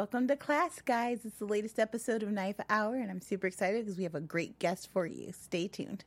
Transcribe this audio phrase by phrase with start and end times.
[0.00, 1.26] Welcome to class, guys.
[1.26, 4.20] It's the latest episode of NYFA Hour, and I'm super excited because we have a
[4.22, 5.30] great guest for you.
[5.30, 6.04] Stay tuned.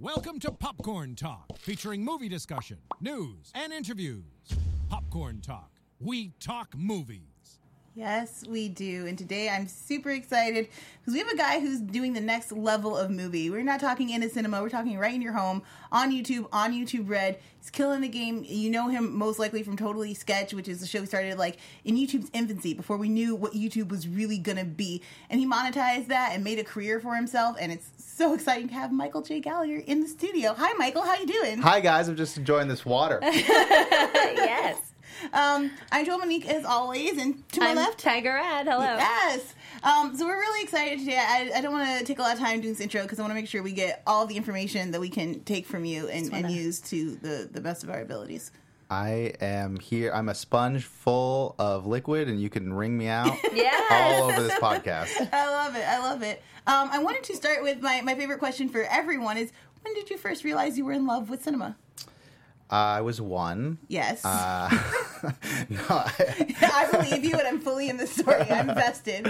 [0.00, 4.24] Welcome to Popcorn Talk, featuring movie discussion, news, and interviews.
[4.88, 5.70] Popcorn Talk.
[6.00, 7.35] We talk movies.
[7.96, 9.06] Yes, we do.
[9.06, 10.68] And today I'm super excited
[11.00, 13.48] because we have a guy who's doing the next level of movie.
[13.48, 16.74] We're not talking in a cinema, we're talking right in your home on YouTube, on
[16.74, 17.38] YouTube Red.
[17.58, 18.44] He's killing the game.
[18.46, 21.56] You know him most likely from Totally Sketch, which is the show we started like
[21.86, 25.00] in YouTube's infancy before we knew what YouTube was really going to be.
[25.30, 27.56] And he monetized that and made a career for himself.
[27.58, 29.40] And it's so exciting to have Michael J.
[29.40, 30.52] Gallagher in the studio.
[30.52, 31.00] Hi, Michael.
[31.00, 31.62] How you doing?
[31.62, 33.20] Hi guys, I'm just enjoying this water.
[33.22, 34.85] yes.
[35.32, 38.66] Um, I'm Joelle Monique as always, and to my I'm left, Pegah Rad.
[38.66, 38.80] Hello.
[38.84, 39.54] Yes.
[39.82, 41.18] Um, so we're really excited today.
[41.18, 43.22] I, I don't want to take a lot of time doing this intro because I
[43.22, 46.08] want to make sure we get all the information that we can take from you
[46.08, 48.50] and, and use to the, the best of our abilities.
[48.88, 50.12] I am here.
[50.14, 54.20] I'm a sponge full of liquid, and you can wring me out Yes.
[54.22, 55.28] all over this podcast.
[55.32, 55.84] I love it.
[55.86, 56.42] I love it.
[56.66, 59.50] Um, I wanted to start with my, my favorite question for everyone is
[59.82, 61.76] when did you first realize you were in love with cinema?
[62.68, 63.78] I was one.
[63.86, 64.24] Yes.
[64.24, 64.68] Uh,
[65.68, 68.42] no, I, I believe you and I'm fully in the story.
[68.50, 69.26] I'm vested.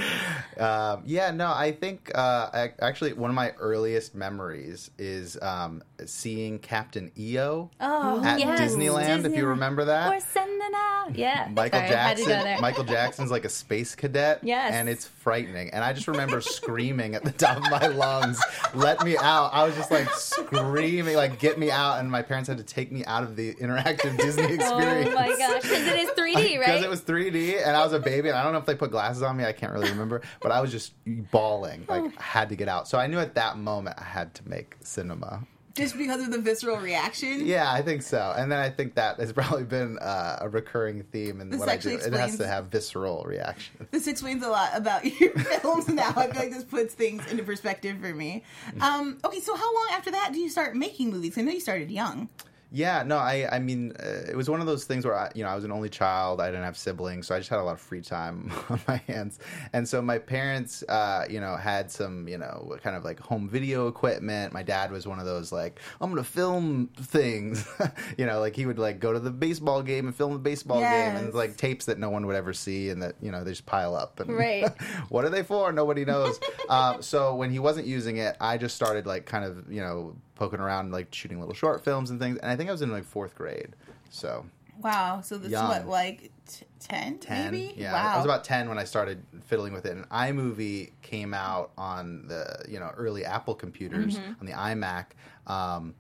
[0.59, 5.83] um, yeah, no, I think uh, I, actually one of my earliest memories is um,
[6.05, 8.61] seeing Captain EO Oh, at yes.
[8.75, 9.25] Disneyland.
[9.25, 10.11] If you remember that.
[10.11, 11.15] We're sending out.
[11.17, 11.49] Yeah.
[11.55, 12.61] Michael Sorry, Jackson.
[12.61, 14.41] Michael Jackson's like a space cadet.
[14.43, 14.73] Yes.
[14.73, 15.71] And it's frightening.
[15.71, 18.41] And I just remember screaming at the top of my lungs,
[18.75, 22.49] "Let me out!" I was just like screaming, like "Get me out!" And my parents
[22.49, 25.11] had to take me out of the interactive Disney experience.
[25.11, 25.63] Oh my gosh.
[25.79, 26.67] Because it is 3D, right?
[26.67, 28.75] Because it was 3D, and I was a baby, and I don't know if they
[28.75, 29.45] put glasses on me.
[29.45, 32.89] I can't really remember, but I was just bawling, like I had to get out.
[32.89, 35.47] So I knew at that moment I had to make cinema.
[35.77, 37.45] Just because of the visceral reaction.
[37.45, 38.33] Yeah, I think so.
[38.35, 41.69] And then I think that has probably been uh, a recurring theme in This what
[41.69, 42.07] I actually do.
[42.07, 43.87] It has to have visceral reaction.
[43.91, 46.15] This explains a lot about your films now.
[46.17, 48.43] I feel like this puts things into perspective for me.
[48.81, 51.37] Um, okay, so how long after that do you start making movies?
[51.37, 52.31] I know you started young.
[52.73, 55.45] Yeah, no, I, I mean, uh, it was one of those things where I, you
[55.45, 56.41] know, I was an only child.
[56.41, 58.97] I didn't have siblings, so I just had a lot of free time on my
[59.07, 59.39] hands.
[59.73, 63.49] And so my parents, uh, you know, had some, you know, kind of like home
[63.49, 64.53] video equipment.
[64.53, 67.67] My dad was one of those like, I'm gonna film things,
[68.19, 70.81] you know, like he would like go to the baseball game and film the baseball
[70.81, 73.53] game, and like tapes that no one would ever see, and that you know they
[73.53, 74.19] just pile up.
[74.19, 74.69] And Right.
[75.09, 75.73] what are they for?
[75.73, 76.41] Nobody knows.
[76.69, 80.17] um, so when he wasn't using it, I just started like kind of you know
[80.37, 82.39] poking around, like shooting little short films and things.
[82.39, 83.75] And I think I was in like fourth grade,
[84.11, 84.47] so
[84.79, 85.65] Wow, so this Young.
[85.65, 87.51] is what, like t- 10, ten.
[87.53, 87.73] maybe?
[87.77, 88.13] Yeah, wow.
[88.13, 89.93] I was about ten when I started fiddling with it.
[89.97, 94.33] And iMovie came out on the you know early Apple computers Mm-hmm.
[94.41, 95.07] on the iMac.
[95.51, 95.95] Um,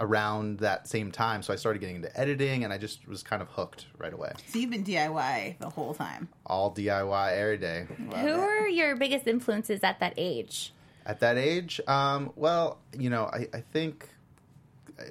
[0.00, 3.40] around that same time so i started getting into editing and i just was kind
[3.40, 6.28] of hooked right away so you've been DIY the whole time.
[6.46, 8.36] all diy every day Love Who it.
[8.38, 10.72] were your biggest influences at that age?
[11.04, 14.08] At that age, um, well, you know, I, I think
[14.98, 15.02] uh,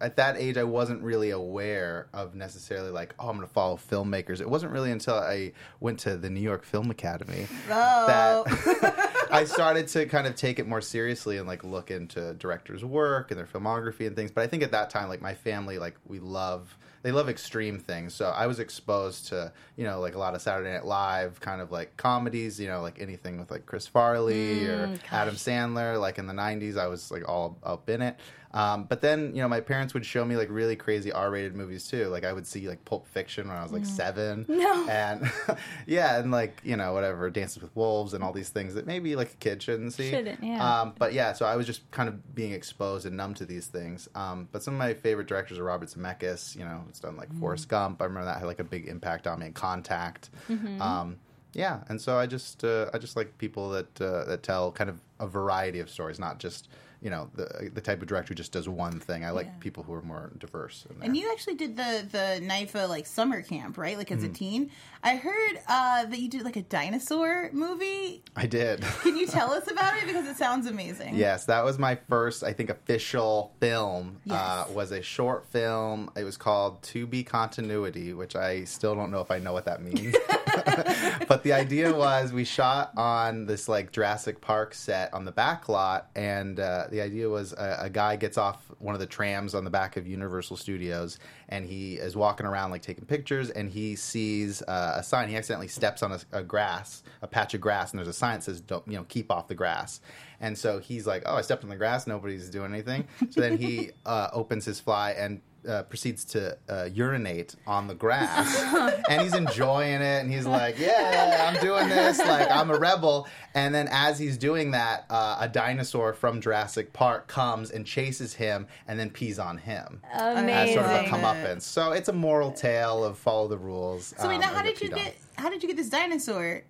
[0.00, 3.76] at that age I wasn't really aware of necessarily like, oh, I'm going to follow
[3.76, 4.40] filmmakers.
[4.40, 8.44] It wasn't really until I went to the New York Film Academy Oh.
[8.46, 12.84] that I started to kind of take it more seriously and like look into directors'
[12.84, 14.30] work and their filmography and things.
[14.30, 17.78] But I think at that time, like my family, like we love they love extreme
[17.78, 18.14] things.
[18.14, 21.60] So I was exposed to you know like a lot of Saturday Night Live kind
[21.60, 22.58] of like comedies.
[22.60, 26.00] You know like anything with like Chris Farley or mm, Adam Sandler.
[26.00, 28.16] Like in the '90s, I was like all up in it.
[28.54, 31.86] Um, but then, you know, my parents would show me like really crazy R-rated movies
[31.86, 32.06] too.
[32.06, 34.88] Like I would see like Pulp Fiction when I was like seven, No.
[34.90, 35.30] and
[35.86, 39.16] yeah, and like you know whatever Dances with Wolves and all these things that maybe
[39.16, 40.10] like a kid shouldn't see.
[40.10, 40.80] Shouldn't, yeah.
[40.80, 43.66] Um, but yeah, so I was just kind of being exposed and numb to these
[43.66, 44.08] things.
[44.14, 46.56] Um, but some of my favorite directors are Robert Zemeckis.
[46.56, 47.40] You know, it's done like Mm.
[47.40, 48.00] Forrest Gump.
[48.00, 49.46] I remember that had like a big impact on me.
[49.46, 50.30] And Contact.
[50.48, 50.80] Mm-hmm.
[50.80, 51.16] Um,
[51.52, 54.88] yeah, and so I just uh, I just like people that uh, that tell kind
[54.88, 56.68] of a variety of stories, not just
[57.00, 59.24] you know the the type of director who just does one thing.
[59.24, 59.52] I like Yeah.
[59.60, 60.84] people who are more diverse.
[60.90, 63.96] In And you actually did the the NYFA like summer camp, right?
[63.96, 64.30] Like as Mm-hmm.
[64.30, 64.70] a teen.
[65.00, 68.24] I heard uh, that you did like a dinosaur movie.
[68.34, 68.80] I did.
[69.02, 71.14] Can you tell us about it because it sounds amazing?
[71.14, 74.16] Yes, that was my first, I think, official film.
[74.28, 76.10] Uh, was a short film.
[76.16, 79.66] It was called To Be Continuity, which I still don't know if I know what
[79.66, 80.16] that means.
[81.28, 85.68] but the idea was we shot on this like Jurassic Park set on the back
[85.68, 89.54] lot, and uh, the idea was a, a guy gets off one of the trams
[89.54, 91.18] on the back of Universal Studios,
[91.48, 95.28] and he is walking around like taking pictures, and he sees uh, a sign.
[95.28, 98.36] He accidentally steps on a, a grass, a patch of grass, and there's a sign
[98.38, 100.00] that says, "Don't you know, keep off the grass."
[100.40, 102.06] And so he's like, "Oh, I stepped on the grass.
[102.06, 106.88] Nobody's doing anything." So then he uh, opens his fly and uh, proceeds to uh,
[106.92, 108.62] urinate on the grass,
[109.08, 113.26] and he's enjoying it, and he's like, "Yeah, I'm doing this, like I'm a rebel."
[113.54, 118.34] And then as he's doing that, uh, a dinosaur from Jurassic Park comes and chases
[118.34, 121.14] him, and then pees on him as sort of a Amazing.
[121.14, 121.62] comeuppance.
[121.62, 124.14] So it's a moral tale of follow the rules.
[124.18, 124.98] So wait, um, now how did you peed on.
[125.04, 126.62] get how did you get this dinosaur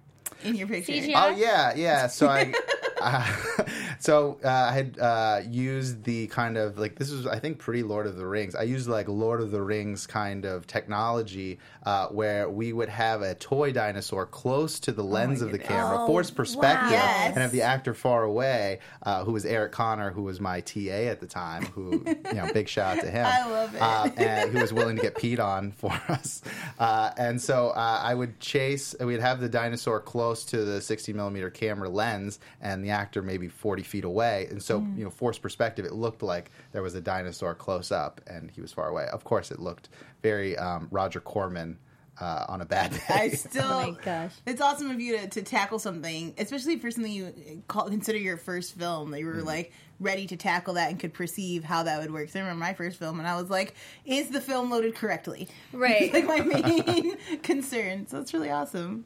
[0.45, 0.93] in your picture?
[0.93, 1.13] CGI?
[1.17, 2.07] Oh yeah, yeah.
[2.07, 2.53] So I,
[3.01, 3.37] uh,
[3.99, 7.83] so uh, I had uh, used the kind of like this was I think pretty
[7.83, 8.55] Lord of the Rings.
[8.55, 13.23] I used like Lord of the Rings kind of technology uh, where we would have
[13.23, 15.69] a toy dinosaur close to the lens of the goodness.
[15.77, 17.29] camera, Oh, force perspective, Yes.
[17.29, 21.09] and have the actor far away, uh, who was Eric Connor, who was my TA
[21.09, 21.65] at the time.
[21.67, 23.27] Who you know, big shout out to him.
[23.29, 23.81] I love it.
[23.81, 26.43] Uh, and who was willing to get peed on for us.
[26.79, 31.13] Uh, and so uh, I would chase, we'd have the dinosaur close to the 60
[31.13, 34.47] millimeter camera lens and the actor maybe 40 feet away.
[34.51, 34.99] And so, Mm.
[34.99, 38.61] you know, forced perspective, it looked like there was a dinosaur close up and he
[38.61, 39.07] was far away.
[39.13, 39.89] Of course, it looked
[40.23, 41.79] very um, Roger Corman.
[42.21, 42.99] Uh, on a bad day.
[43.11, 43.63] I still.
[43.65, 44.33] Oh my gosh.
[44.45, 48.37] It's awesome of you to, to tackle something, especially for something you call, consider your
[48.37, 49.13] first film.
[49.13, 49.47] That you were Mm-hmm.
[49.47, 52.27] like ready to tackle that and could perceive how that would work.
[52.27, 55.47] 'Cause I remember my first film, and I was like, "Is the film loaded correctly?"
[55.73, 56.13] Right.
[56.27, 58.09] like my main concern.
[58.09, 59.05] So it's really awesome.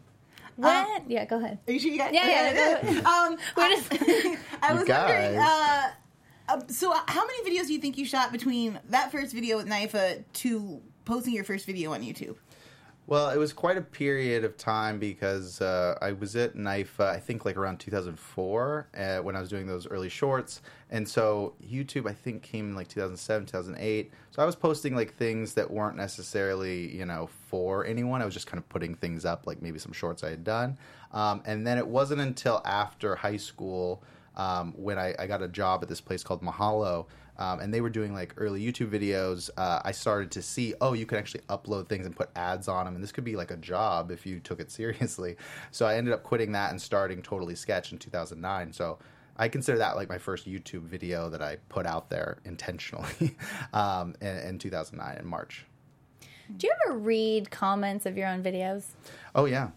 [0.63, 1.03] What?
[1.11, 1.59] yeah, go ahead.
[1.67, 2.13] Are you sure you got?
[2.15, 3.93] Yeah, yeah, okay, go Um, We're I, just-
[4.63, 5.09] I was guys.
[5.09, 5.39] wondering.
[5.39, 5.91] Uh,
[6.49, 9.67] uh, so, how many videos do you think you shot between that first video with
[9.69, 12.37] NYFA to posting your first video on YouTube?
[13.09, 17.19] Well, it was quite a period of time because uh, I was at uh, I
[17.19, 20.63] think like around 2004 uh, when I was doing those early shorts.
[20.89, 24.13] And so YouTube, I think, came in like 2007, 2008.
[24.31, 28.23] So I was posting like things that weren't necessarily, you know, for anyone.
[28.23, 30.79] I was just kind of putting things up, like maybe some shorts I had done.
[31.11, 34.03] Um, and then it wasn't until after high school
[34.37, 37.07] um, when I, I got a job at this place called Mahalo.
[37.39, 39.51] Um, and they were doing like early YouTube videos.
[39.57, 42.85] Uh, I started to see, oh, you can actually upload things and put ads on
[42.85, 45.37] them, and this could be like a job if you took it seriously.
[45.71, 48.73] So I ended up quitting that and starting Totally Sketch in 2009.
[48.73, 48.99] So
[49.37, 53.35] I consider that like my first YouTube video that I put out there intentionally
[53.73, 55.65] um, in, in 2009 in March.
[56.55, 58.85] Do you ever read comments of your own videos?
[59.35, 59.71] Oh yeah,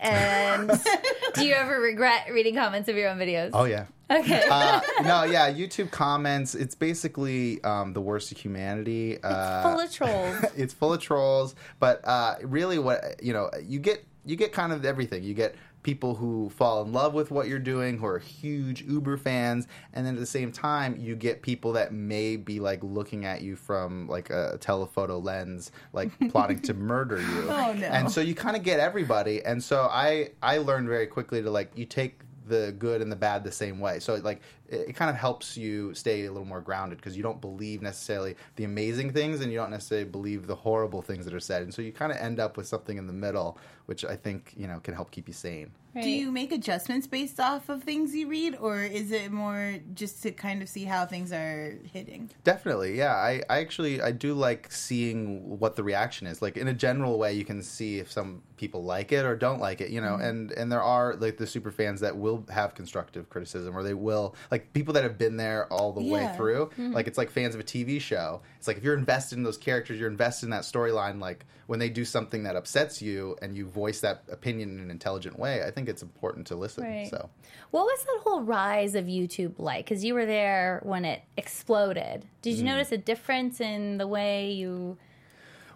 [0.00, 0.70] And
[1.34, 3.50] do you ever regret reading comments of your own videos?
[3.52, 3.84] oh yeah.
[4.10, 4.42] Okay.
[4.50, 6.54] Uh, no, yeah, YouTube comments.
[6.54, 9.18] It's basically um, the worst of humanity.
[9.22, 10.44] Uh, Full of trolls.
[10.56, 14.72] it's full of trolls but uh, really what you know you get you get kind
[14.72, 18.18] of everything you get people who fall in love with what you're doing who are
[18.18, 22.60] huge uber fans and then at the same time you get people that may be
[22.60, 27.72] like looking at you from like a telephoto lens like plotting to murder you Oh,
[27.72, 27.86] no.
[27.86, 31.50] and so you kind of get everybody and so i i learned very quickly to
[31.50, 32.20] like you take
[32.50, 33.98] the good and the bad the same way.
[34.00, 37.22] So like it, it kind of helps you stay a little more grounded because you
[37.22, 41.32] don't believe necessarily the amazing things and you don't necessarily believe the horrible things that
[41.32, 41.62] are said.
[41.62, 43.56] And so you kind of end up with something in the middle,
[43.90, 45.72] which I think you know can help keep you sane.
[45.92, 46.04] Right.
[46.04, 50.22] Do you make adjustments based off of things you read, or is it more just
[50.22, 52.30] to kind of see how things are hitting?
[52.44, 53.14] Definitely, yeah.
[53.14, 56.40] I, I actually I do like seeing what the reaction is.
[56.40, 59.58] Like in a general way, you can see if some people like it or don't
[59.58, 59.90] like it.
[59.90, 60.22] You know, mm-hmm.
[60.22, 63.94] and and there are like the super fans that will have constructive criticism, or they
[63.94, 66.36] will like people that have been there all the way Yeah.
[66.36, 66.66] through.
[66.66, 66.92] Mm-hmm.
[66.92, 68.42] Like it's like fans of a TV show.
[68.60, 71.18] It's like if you're invested in those characters, you're invested in that storyline.
[71.18, 74.90] Like when they do something that upsets you and you voice that opinion in an
[74.90, 76.84] intelligent way, I think it's important to listen.
[76.84, 77.08] Right.
[77.08, 77.30] So.
[77.70, 79.86] What was that whole rise of YouTube like?
[79.86, 82.26] Because you were there when it exploded.
[82.42, 82.58] Did Mm.
[82.58, 84.98] you notice a difference in the way you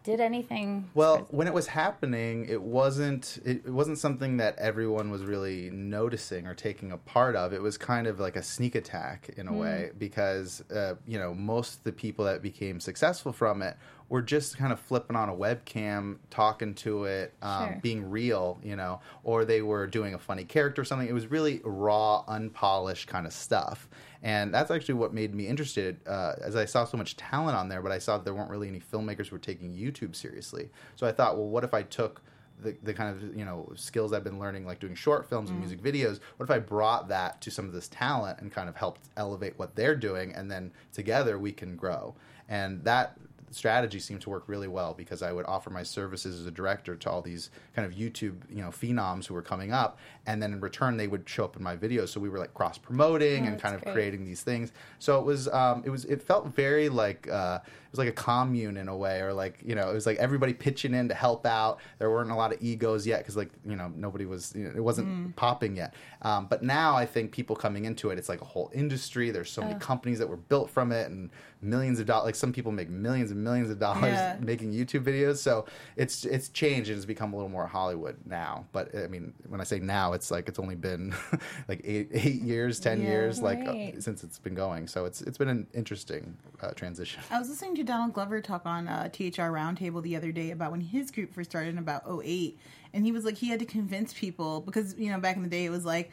[0.05, 0.89] did anything?
[0.95, 6.47] Well, when it was happening, it wasn't it, wasn't something that everyone was really noticing
[6.47, 7.53] or taking a part of.
[7.53, 11.35] It was kind of like a sneak attack in a way because uh, you know
[11.35, 13.77] most of the people that became successful from it
[14.11, 17.79] were just kind of flipping on a webcam, talking to it, um, Sure.
[17.83, 21.09] being real, you know, or they were doing a funny character or something.
[21.09, 23.89] It was really raw, unpolished kind of stuff.
[24.25, 27.69] And that's actually what made me interested, uh, as I saw so much talent on
[27.69, 30.71] there, but I saw that there weren't really any filmmakers who were taking YouTube seriously.
[30.97, 32.23] So I thought, well, what if I took
[32.63, 35.59] the, the kind of you know skills I've been learning, like doing short films and
[35.59, 36.21] music videos.
[36.37, 39.55] What if I brought that to some of this talent and kind of helped elevate
[39.59, 42.15] what they're doing, and then together we can grow.
[42.49, 43.19] And that
[43.55, 46.97] strategy seemed to work really well because I would offer my services as a director
[46.97, 50.53] to all these kind of YouTube, you know, phenoms who were coming up, and then
[50.53, 52.09] in return they would show up in my videos.
[52.09, 53.93] So we were like cross promoting Oh, and kind of great.
[53.95, 54.73] creating these things.
[54.99, 57.61] So it was, um, it was, it felt very like uh,
[57.95, 60.53] was like a commune in a way, or like you know, it was like everybody
[60.53, 61.79] pitching in to help out.
[61.99, 64.73] There weren't a lot of egos yet because like you know nobody was, you know,
[64.75, 65.95] it wasn't popping yet.
[66.23, 69.31] Um, but now I think people coming into it, it's like a whole industry.
[69.31, 71.31] There's so many companies that were built from it, and
[71.63, 72.27] millions of dollars.
[72.27, 74.37] Like some people make millions and millions of dollars Yeah.
[74.41, 75.37] making YouTube videos.
[75.39, 78.67] So it's it's changed and it's become a little more Hollywood now.
[78.73, 81.15] But I mean, when I say now, it's like it's only been
[81.69, 84.89] like eight eight years, ten Yeah, years, like uh, since it's been going.
[84.89, 87.23] So it's it's been an interesting uh, transition.
[87.31, 90.71] I was listening to Donald Glover talk on uh, THR Roundtable the other day about
[90.71, 92.59] when his group first started in about 08.
[92.93, 95.49] And he was like, he had to convince people because, you know, back in the
[95.49, 96.11] day it was like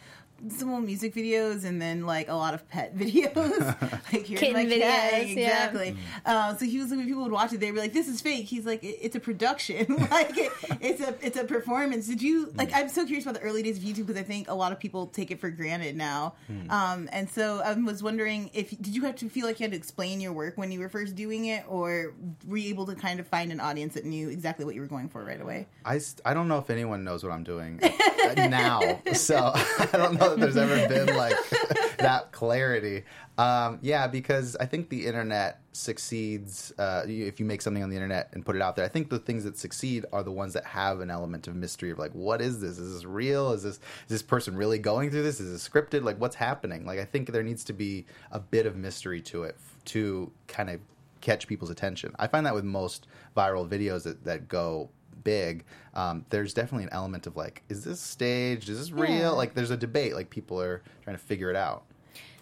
[0.49, 3.59] simple music videos and then like a lot of pet videos.
[4.13, 5.13] like here's Kitten my cat.
[5.13, 5.65] videos, yeah.
[5.65, 5.97] Exactly.
[6.25, 8.21] Uh, so he was like, when people would watch it, they'd be like, this is
[8.21, 8.45] fake.
[8.45, 9.85] He's like, it's a production.
[10.11, 12.07] like it, it's a it's a performance.
[12.07, 14.49] Did you, like, I'm so curious about the early days of YouTube because I think
[14.49, 16.33] a lot of people take it for granted now.
[16.69, 19.71] Um, and so I was wondering if, did you have to feel like you had
[19.71, 22.13] to explain your work when you were first doing it or
[22.47, 24.87] were you able to kind of find an audience that knew exactly what you were
[24.87, 25.67] going for right away?
[25.85, 28.99] I, st- I don't know if anyone knows what I'm doing uh, now.
[29.13, 31.35] So I don't know that there's ever been like
[31.97, 33.03] that clarity.
[33.37, 37.95] Um, yeah, because I think the internet succeeds uh, if you make something on the
[37.95, 38.85] internet and put it out there.
[38.85, 41.91] I think the things that succeed are the ones that have an element of mystery
[41.91, 42.77] of like, what is this?
[42.77, 43.51] Is this real?
[43.51, 45.39] Is this is this person really going through this?
[45.39, 46.03] Is this scripted?
[46.03, 46.85] Like, what's happening?
[46.85, 50.69] Like, I think there needs to be a bit of mystery to it to kind
[50.69, 50.79] of
[51.21, 52.13] catch people's attention.
[52.19, 53.07] I find that with most
[53.37, 54.89] viral videos that, that go
[55.23, 55.63] big,
[55.93, 58.69] um, there's definitely an element of like, is this staged?
[58.69, 59.11] Is this real?
[59.11, 59.29] Yeah.
[59.29, 60.15] Like, there's a debate.
[60.15, 61.83] Like, people are trying to figure it out.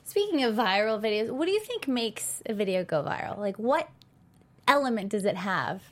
[0.04, 3.38] Speaking of viral videos, what do you think makes a video go viral?
[3.38, 3.90] Like, what
[4.68, 5.84] element does it have?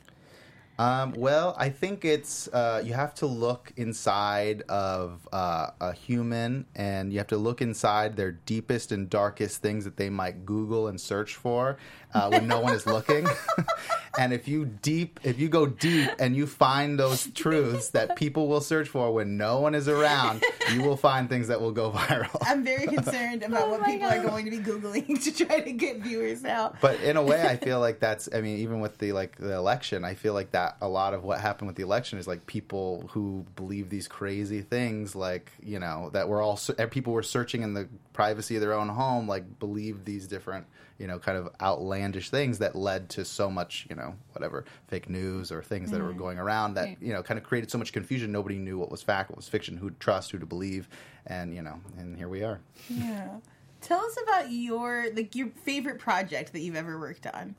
[0.78, 6.66] Um, well, I think it's uh, you have to look inside of uh, a human,
[6.76, 10.86] and you have to look inside their deepest and darkest things that they might Google
[10.86, 11.78] and search for
[12.14, 13.26] uh, when no one is looking.
[14.18, 18.46] and if you deep, if you go deep and you find those truths that people
[18.46, 21.90] will search for when no one is around, you will find things that will go
[21.94, 22.36] viral.
[22.46, 24.18] I'm very concerned about Oh what people God.
[24.18, 26.80] are going to be Googling to try to get viewers out.
[26.80, 29.54] but in a way i feel like that's i mean even with the like the
[29.54, 32.46] election i feel like that a lot of what happened with the election is like
[32.46, 36.58] people who believe these crazy things like you know that we're all
[36.90, 40.66] people were searching in the privacy of their own home like believed these different
[40.98, 45.08] you know kind of outlandish things that led to so much you know whatever fake
[45.08, 46.18] news or things that were mm-hmm.
[46.18, 46.98] going around that Right.
[47.00, 49.48] you know kind of created so much confusion nobody knew what was fact what was
[49.48, 50.88] fiction who to trust who to believe
[51.26, 53.38] and you know and here we are Yeah.
[53.80, 57.54] Tell us about your like your favorite project that you've ever worked on,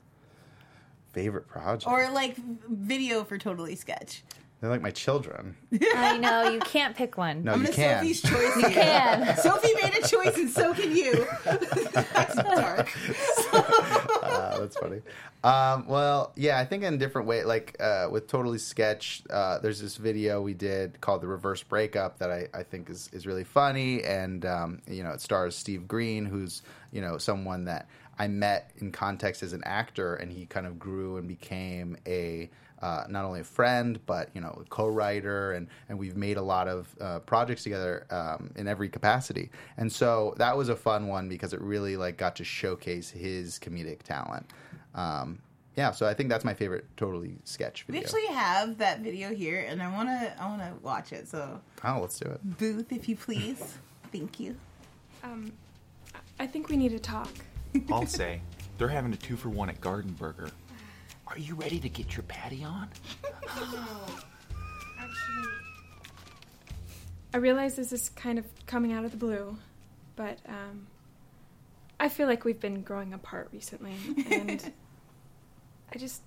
[1.12, 4.22] favorite project or like video for Totally Sketch.
[4.60, 5.56] they're like my children
[5.96, 7.44] I know you can't pick one.
[7.44, 8.56] no I'm you gonna can Sophie's choice.
[8.56, 9.36] You can.
[9.42, 11.26] Sophie made a choice, and so can you.
[11.44, 12.88] That's dark.
[14.22, 15.00] Uh, that's funny.
[15.42, 19.80] Um, well, yeah, I think in different way, like uh, with Totally Sketch, uh, there's
[19.80, 23.44] this video we did called the Reverse Breakup that I, I think is, is really
[23.44, 26.62] funny, and um, you know it stars Steve Green, who's
[26.92, 27.88] you know someone that
[28.20, 32.50] I met in context as an actor, and he kind of grew and became a
[32.82, 36.42] uh, not only a friend but you know a co-writer and and we've made a
[36.42, 41.06] lot of uh, projects together um, in every capacity and so that was a fun
[41.06, 44.46] one because it really like got to showcase his comedic talent
[44.94, 45.38] um,
[45.76, 49.28] yeah so I think that's my favorite totally sketch We video actually have that video
[49.34, 51.28] here, and I wanna I wanna watch it.
[51.28, 53.74] So oh let's do it booth, if you please.
[54.10, 54.56] Thank you.
[55.22, 55.52] Um,
[56.14, 57.28] I- I think we need to talk.
[57.92, 58.40] I'll say
[58.78, 60.50] they're having a two for one at Garden Burger.
[61.26, 62.88] Are you ready to get your patty on?
[64.98, 65.52] Actually,
[67.32, 69.56] I realize this is kind of coming out of the blue,
[70.16, 70.88] but um,
[72.00, 73.94] I feel like we've been growing apart recently,
[74.30, 74.72] and
[75.94, 76.22] I just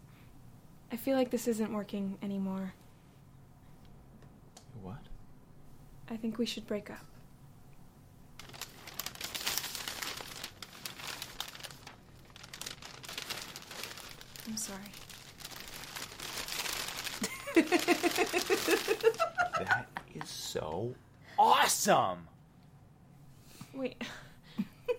[0.92, 2.74] I feel like this isn't working anymore.
[4.82, 5.00] What?
[6.10, 7.06] I think we should break up.
[14.48, 14.80] I'm sorry.
[19.60, 20.94] That is so
[21.38, 22.28] awesome.
[23.74, 24.02] Wait.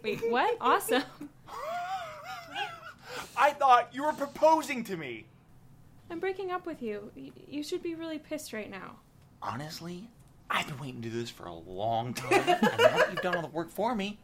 [0.03, 0.57] Wait, what?
[0.61, 1.03] Awesome.
[3.37, 5.27] I thought you were proposing to me.
[6.11, 7.11] I'm breaking up with you.
[7.17, 8.97] Y- You should be really pissed right now.
[9.43, 10.09] Honestly,
[10.51, 13.35] I've been waiting to do this for a long time, and now that you've done
[13.37, 14.19] all the work for me,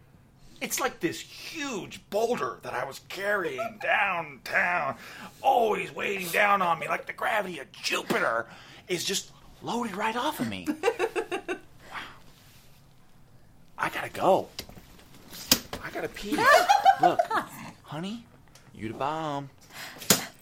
[0.61, 4.97] it's like this huge boulder that I was carrying downtown,
[5.43, 8.47] always weighing down on me like the gravity of Jupiter,
[8.89, 9.31] is just
[9.63, 10.67] loaded right off of me.
[11.09, 11.57] wow.
[13.79, 14.49] I gotta go.
[15.83, 16.37] I gotta pee.
[17.03, 17.19] Look,
[17.83, 18.25] honey,
[18.75, 19.49] you the bomb.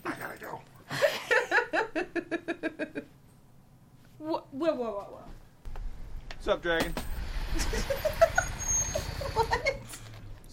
[0.04, 0.60] I gotta go.
[4.18, 5.20] Whoa, whoa, whoa, whoa, whoa.
[6.34, 6.92] What's up, Dragon?
[9.38, 9.67] What?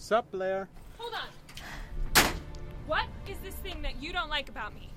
[0.06, 0.68] Sup, Blair?
[0.98, 2.24] Hold on.
[2.86, 3.06] What?
[3.26, 4.88] is this thing that you don't like about me?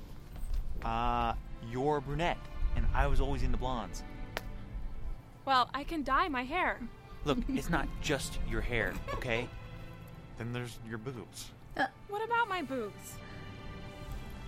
[0.86, 1.34] Uh,
[1.72, 2.38] you're a brunette,
[2.76, 4.04] and I was always into blondes.
[5.46, 6.80] Well, I can dye my hair.
[7.26, 9.50] Look, it's not just your hair, okay?
[10.38, 11.50] Then there's your boobs.
[12.08, 13.16] What about my boobs?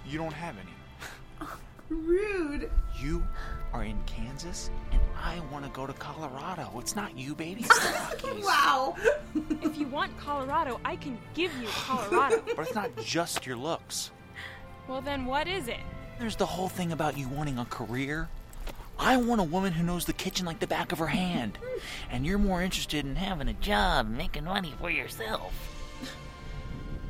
[0.06, 1.50] You don't have any.
[1.92, 2.72] Rude.
[2.98, 3.22] You
[3.74, 6.72] are in Kansas, and I want to go to Colorado.
[6.80, 7.62] It's not you, baby.
[7.62, 7.94] It's the
[8.28, 8.46] Rockies.
[8.46, 8.96] Wow.
[9.62, 12.42] If you want Colorado, I can give you Colorado.
[12.56, 14.12] But it's not just your looks.
[14.88, 15.80] well, then what is it?
[16.20, 18.30] There's the whole thing about you wanting a career.
[19.00, 21.58] I want a woman who knows the kitchen like the back of her hand.
[22.12, 25.52] And you're more interested in having a job, and making money for yourself.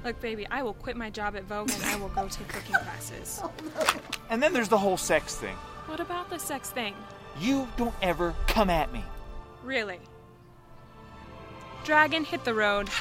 [0.03, 2.75] Look, baby, I will quit my job at Vogue and I will go take cooking
[2.75, 3.41] classes.
[4.29, 5.57] And then there's the whole sex thing.
[5.87, 6.95] What about the sex thing?
[7.41, 9.03] You don't ever come at me.
[9.61, 9.99] Really?
[11.83, 12.87] Dragon, hit the road.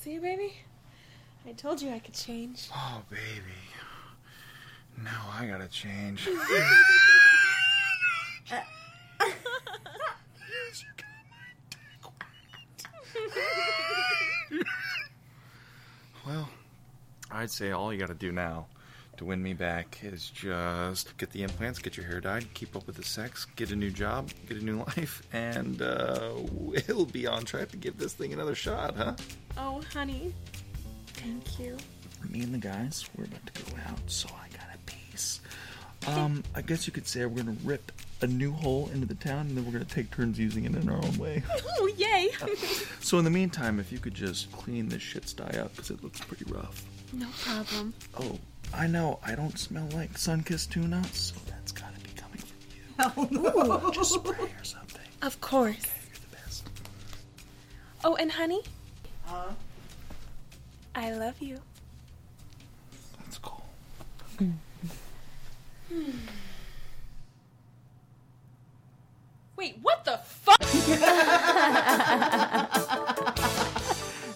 [0.00, 0.54] See, baby?
[1.44, 2.68] I told you I could change.
[2.72, 3.58] Oh, baby.
[5.02, 6.28] Now I gotta change.
[8.52, 8.60] Uh,
[16.26, 16.48] well,
[17.30, 18.66] I'd say all you gotta do now
[19.16, 22.86] to win me back is just get the implants, get your hair dyed, keep up
[22.86, 26.30] with the sex, get a new job, get a new life, and uh,
[26.88, 29.14] we'll be on track to give this thing another shot, huh?
[29.56, 30.32] Oh, honey.
[31.14, 31.76] Thank you.
[32.28, 35.40] me and the guys, we're about to go out, so I got a piece.
[36.08, 37.92] Um, I guess you could say we're gonna rip
[38.24, 40.88] a new hole into the town, and then we're gonna take turns using it in
[40.88, 41.42] our own way.
[41.78, 42.30] Oh, yay!
[43.00, 46.02] so in the meantime, if you could just clean this shit sty up, because it
[46.02, 46.84] looks pretty rough.
[47.12, 47.92] no problem.
[48.18, 48.38] Oh,
[48.72, 53.30] I know, I don't smell like sun-kissed tuna, so that's gotta be coming from you.
[53.44, 53.90] Oh, no.
[53.90, 55.02] Just spray or something.
[55.22, 55.76] Of course.
[55.76, 56.68] You're the best.
[58.04, 58.62] Oh, and honey?
[59.24, 59.50] Huh?
[60.94, 61.58] I love you.
[63.18, 63.64] That's cool.
[64.38, 64.50] Hmm.
[69.56, 70.60] Wait, what the fuck?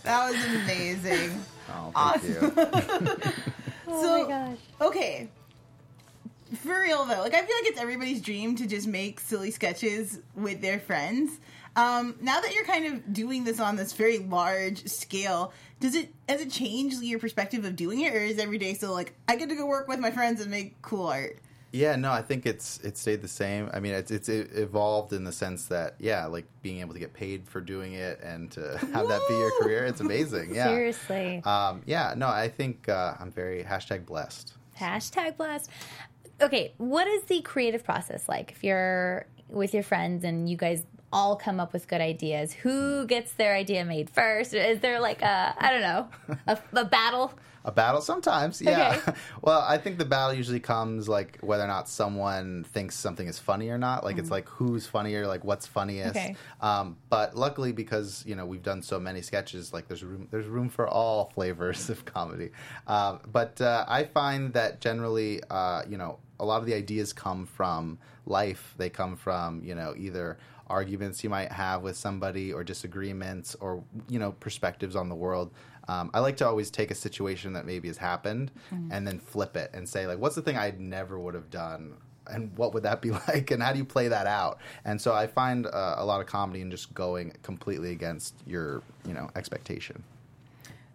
[0.05, 1.45] That was amazing.
[1.71, 3.33] Oh, thank you.
[3.91, 4.59] Oh So- my gosh.
[4.83, 5.29] Okay.
[6.63, 10.19] For real though, like I feel like it's everybody's dream to just make silly sketches
[10.35, 11.39] with their friends.
[11.77, 16.13] Um, now that you're kind of doing this on this very large scale, does it
[16.29, 19.37] has it changed your perspective of doing it, or is every day still like I
[19.37, 21.39] get to go work with my friends and make cool art?
[21.71, 23.69] Yeah, no, I think it's it stayed the same.
[23.73, 26.99] I mean, it's it's it evolved in the sense that yeah, like being able to
[26.99, 30.55] get paid for doing it and to have that be your career, it's amazing.
[30.55, 31.43] Yeah, Seriously.
[31.45, 34.55] Um, yeah, no, I think uh, I'm very hashtag blessed.
[34.79, 35.71] Hashtag blessed.
[36.41, 40.85] Okay, what is the creative process like if you're with your friends and you guys
[41.13, 42.53] all come up with good ideas?
[42.53, 44.55] Who gets their idea made first?
[44.55, 46.09] Is there like a, I don't know,
[46.47, 47.35] a, a battle?
[47.69, 48.97] A battle sometimes, yeah.
[48.97, 49.19] Okay.
[49.43, 53.39] well, I think the battle usually comes like whether or not someone thinks something is
[53.39, 54.05] funny or not.
[54.05, 56.17] Like it's like who's funnier, like what's funniest.
[56.17, 56.35] Okay.
[56.63, 60.47] Um, but luckily, because you know we've done so many sketches, like there's room there's
[60.47, 62.53] room for all flavors of comedy.
[62.87, 67.13] Um, but uh, I find that generally, uh, you know, a lot of the ideas
[67.13, 68.75] come from life.
[68.79, 73.83] They come from you know either arguments you might have with somebody or disagreements or
[74.09, 75.51] you know perspectives on the world
[75.89, 78.51] um, i like to always take a situation that maybe has happened
[78.91, 81.95] and then flip it and say like what's the thing i never would have done
[82.31, 85.13] and what would that be like and how do you play that out and so
[85.15, 89.29] i find uh, a lot of comedy in just going completely against your you know
[89.35, 90.03] expectation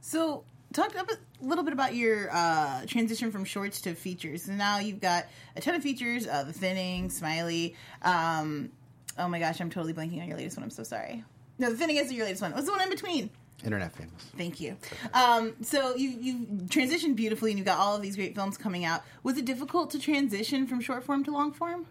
[0.02, 1.06] So, talk a
[1.42, 4.44] little bit about your uh, transition from shorts to features.
[4.44, 7.76] So now you've got a ton of features: uh, the thinning, Smiley.
[8.02, 8.72] Um,
[9.18, 10.64] oh my gosh, I'm totally blanking on your latest one.
[10.66, 11.24] I'm so sorry.
[11.58, 12.52] No, the thinning isn't your latest one.
[12.52, 13.30] What's the one in between?
[13.64, 14.78] Internet famous Thank you.
[15.14, 18.84] Um, so you you transitioned beautifully, and you've got all of these great films coming
[18.86, 19.04] out.
[19.24, 21.86] Was it difficult to transition from short form to long form?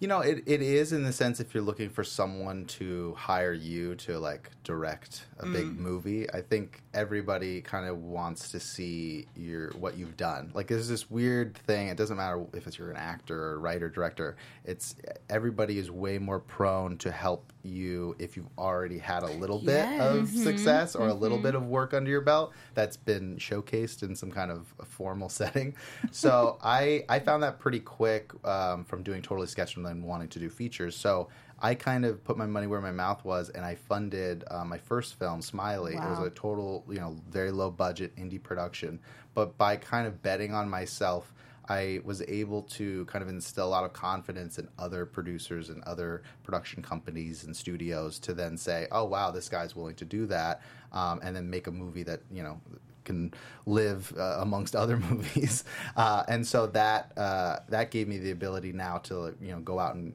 [0.00, 3.52] You know, it, it is in the sense if you're looking for someone to hire
[3.52, 5.76] you to like direct a big mm.
[5.76, 10.52] movie, I think everybody kind of wants to see your what you've done.
[10.54, 13.88] Like there's this weird thing, it doesn't matter if it's you're an actor or writer,
[13.88, 14.96] director, it's
[15.28, 19.70] everybody is way more prone to help you if you've already had a little bit
[19.70, 20.00] Yes.
[20.00, 20.42] of mm-hmm.
[20.42, 21.46] success or a little mm-hmm.
[21.46, 25.28] bit of work under your belt that's been showcased in some kind of a formal
[25.40, 25.74] setting.
[26.10, 30.38] So I I found that pretty quick um, from doing Totally Sketch and wanting to
[30.38, 30.96] do features.
[30.96, 31.28] So
[31.60, 34.78] I kind of put my money where my mouth was, and I funded uh, my
[34.78, 35.94] first film, Smiley.
[35.94, 38.98] It was a total, you know, very low budget indie production.
[39.34, 41.34] But by kind of betting on myself,
[41.68, 45.84] I was able to kind of instill a lot of confidence in other producers and
[45.84, 50.26] other production companies and studios to then say, "Oh wow, this guy's willing to do
[50.26, 52.60] that," um, and then make a movie that you know
[53.04, 53.32] can
[53.66, 55.64] live uh, amongst other movies.
[55.96, 59.78] Uh, and so that uh, that gave me the ability now to you know go
[59.78, 60.14] out and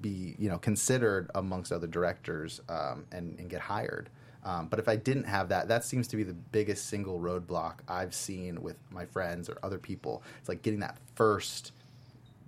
[0.00, 4.10] be you know considered amongst other directors um, and, and get hired.
[4.44, 7.76] Um, but if I didn't have that, that seems to be the biggest single roadblock
[7.88, 10.22] I've seen with my friends or other people.
[10.38, 11.72] It's like getting that first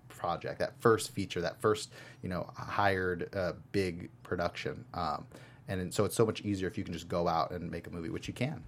[0.08, 1.90] project, that first feature, that first
[2.22, 4.84] you know hired uh, big production.
[4.92, 5.26] Um,
[5.68, 7.90] and so it's so much easier if you can just go out and make a
[7.90, 8.62] movie, which you can.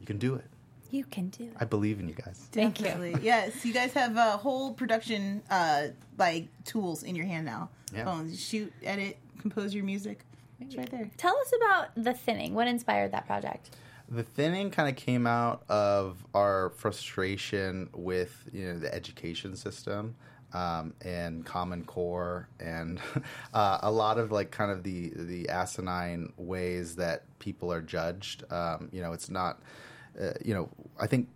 [0.00, 0.44] You can do it.
[0.90, 1.52] You can do it.
[1.60, 2.48] I believe in you guys.
[2.50, 2.86] Thank you.
[2.86, 3.20] Definitely.
[3.22, 7.70] yes, you guys have a whole production uh, like tools in your hand now.
[7.94, 8.04] Yeah.
[8.04, 10.24] Phones, shoot, edit, compose your music.
[10.60, 11.10] It's right there.
[11.16, 12.54] Tell us about the thinning.
[12.54, 13.70] What inspired that project?
[14.08, 20.16] The thinning kind of came out of our frustration with you know the education system
[20.52, 23.00] um, and Common Core and
[23.54, 28.42] uh, a lot of like kind of the the asinine ways that people are judged.
[28.52, 29.60] Um, you know, it's not.
[30.20, 31.28] Uh, you know, I think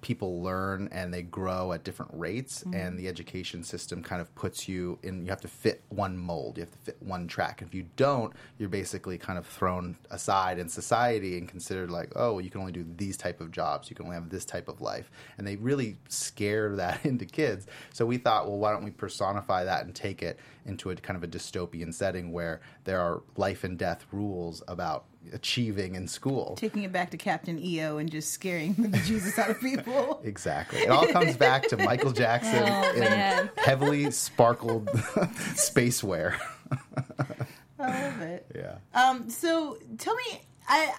[0.00, 4.68] people learn and they grow at different rates and the education system kind of puts
[4.68, 7.62] you in you have to fit one mold you have to fit one track.
[7.62, 12.34] If you don't you're basically kind of thrown aside in society and considered like oh
[12.34, 14.68] well, you can only do these type of jobs you can only have this type
[14.68, 15.10] of life.
[15.36, 17.66] And they really scare that into kids.
[17.92, 21.16] So we thought well why don't we personify that and take it into a kind
[21.16, 26.56] of a dystopian setting where there are life and death rules about achieving in school
[26.56, 30.20] Taking it back to Captain EO and just scaring the bejesus out of people.
[30.24, 30.80] Exactly.
[30.80, 33.50] It all comes back to Michael Jackson Oh, in man.
[33.56, 34.86] heavily sparkled
[35.56, 36.38] spaceware.
[37.78, 38.46] I love it.
[38.54, 38.76] Yeah.
[38.94, 40.92] Um, so tell me, I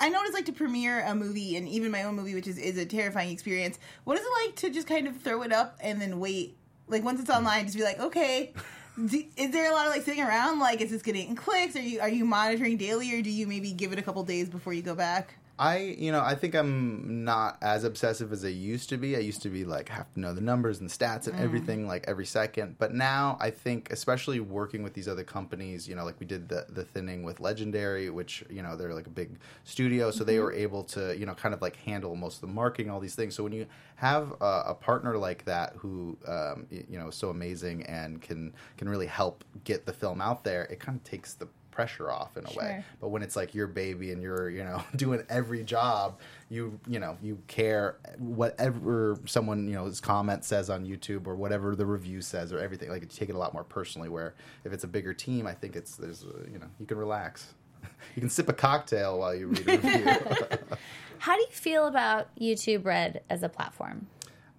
[0.00, 2.46] I know what it's like to premiere a movie, and even my own movie, which
[2.46, 3.78] is is a terrifying experience.
[4.04, 6.56] What is it like to just kind of throw it up and then wait?
[6.88, 8.52] Like once it's online, just be like, okay.
[8.96, 10.58] Do, is there a lot of like sitting around?
[10.58, 11.76] Like, is this getting clicks?
[11.76, 14.48] Are you are you monitoring daily, or do you maybe give it a couple days
[14.48, 15.34] before you go back?
[15.58, 19.16] I, you know, I think I'm not as obsessive as I used to be.
[19.16, 22.04] I used to be like have to know the numbers and stats and everything like
[22.06, 22.76] every second.
[22.78, 26.48] But now I think, especially working with these other companies, you know, like we did
[26.48, 30.38] the the thinning with Legendary, which you know they're like a big studio, so they
[30.40, 33.14] were able to you know kind of like handle most of the marketing, all these
[33.14, 33.34] things.
[33.34, 33.66] So when you
[33.96, 38.52] have a, a partner like that who um, you know is so amazing and can
[38.76, 42.38] can really help get the film out there, it kind of takes the pressure off
[42.38, 42.82] in a way.
[43.02, 46.98] But when it's like your baby and you're, you know, doing every job, you, you
[46.98, 51.84] know, you care whatever someone, you know, his comment says on YouTube or whatever the
[51.84, 52.88] review says or everything.
[52.88, 54.08] Like you take it a lot more personally.
[54.08, 54.34] Where
[54.64, 57.54] if it's a bigger team, I think it's there's, a, you know, you can relax.
[58.14, 60.06] You can sip a cocktail while you read a review.
[61.18, 64.06] How do you feel about YouTube Red as a platform?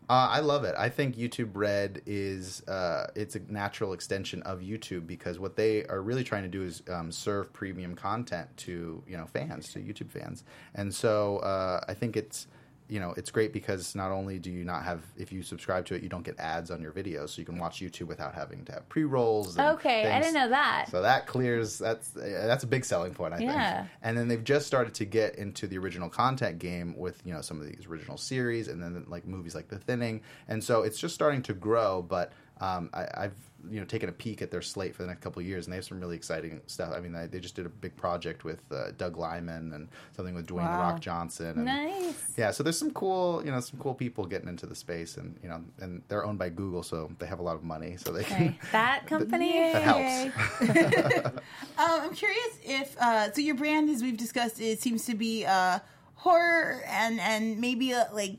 [0.09, 0.73] Uh, I love it.
[0.77, 5.83] I think YouTube Red is uh, it's a natural extension of YouTube because what they
[5.85, 9.79] are really trying to do is um, serve premium content to you know fans, to
[9.79, 12.47] YouTube fans, and so uh, I think it's
[12.89, 15.95] you know it's great because not only do you not have if you subscribe to
[15.95, 18.63] it, you don't get ads on your videos, so you can watch YouTube without having
[18.65, 19.57] to have pre rolls.
[19.57, 20.87] Okay, I didn't know that.
[20.89, 23.77] So that clears that's that's a big selling point, I Yeah.
[23.77, 23.89] think.
[24.01, 27.41] And then they've just started to get into the original content game with you know
[27.41, 30.99] some of these original series, and then like movies like The Thinning, and so it's
[30.99, 32.01] just starting to grow.
[32.01, 33.35] But um, I, I've
[33.69, 35.73] you know taking a peek at their slate for the next couple of years, and
[35.73, 36.93] they have some really exciting stuff.
[36.95, 40.35] I mean, they, they just did a big project with uh, Doug Liman and something
[40.35, 40.81] with Dwayne The Wow.
[40.91, 41.47] Rock Johnson.
[41.49, 42.23] And, Nice.
[42.37, 45.37] Yeah, so there's some cool, you know, some cool people getting into the space, and
[45.43, 48.11] you know, and they're owned by Google, so they have a lot of money, so
[48.11, 48.35] they can.
[48.47, 48.59] Okay.
[48.71, 49.71] That company.
[49.73, 51.33] That helps.
[51.79, 55.45] Um, I'm curious if uh, so your brand, as we've discussed, it seems to be
[55.45, 55.79] uh,
[56.15, 58.37] horror and and maybe uh, like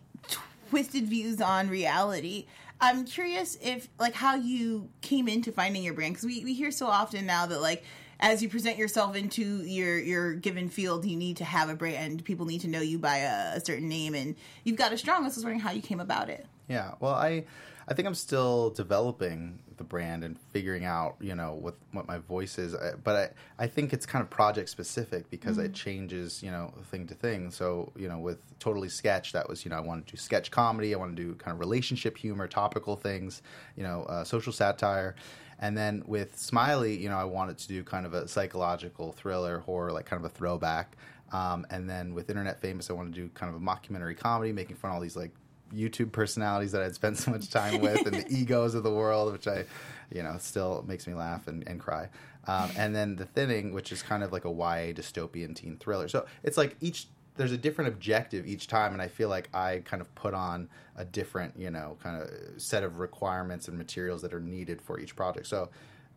[0.71, 2.47] twisted views on reality.
[2.81, 6.71] I'm curious if like how you came into finding your brand because we, we hear
[6.71, 7.85] so often now that like
[8.21, 12.25] as you present yourself into your your given field, you need to have a brand.
[12.25, 15.23] People need to know you by a, a certain name, and you've got a strong.
[15.23, 16.47] I was wondering how you came about it.
[16.69, 17.45] Yeah, well, I
[17.87, 22.19] I think I'm still developing the brand and figuring out, you know, what what my
[22.19, 22.75] voice is.
[22.75, 26.75] I- But I I think it's kind of project specific because it changes, you know,
[26.91, 27.51] thing to thing.
[27.53, 30.51] So you know, with Totally Sketch, that was you know I wanted to do sketch
[30.51, 30.95] comedy.
[30.95, 33.43] I wanted to do kind of relationship humor, topical things,
[33.77, 35.15] you know, uh, social satire.
[35.59, 39.61] And then with Smiley, you know, I wanted to do kind of a psychological thriller,
[39.61, 40.97] horror, like kind of a throwback.
[41.33, 44.53] Um, and then with Internet Famous, I wanted to do kind of a mockumentary comedy,
[44.53, 45.33] making fun of all these like
[45.75, 49.33] YouTube personalities that I'd spent so much time with and the egos of the world,
[49.33, 49.65] which I,
[50.13, 52.09] you know, still makes me laugh and, and cry.
[52.47, 56.09] Um, and then The Thinning, which is kind of like a YA dystopian teen thriller.
[56.09, 59.81] So it's like each there's a different objective each time, and I feel like I
[59.85, 62.29] kind of put on a different you know kind of
[62.61, 65.47] set of requirements and materials that are needed for each project.
[65.47, 65.71] So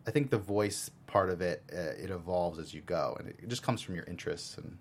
[0.06, 3.48] I think the voice part of it uh, it evolves as you go, and it
[3.48, 4.78] just comes from your interests and